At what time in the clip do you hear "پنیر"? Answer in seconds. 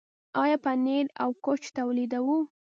0.63-1.05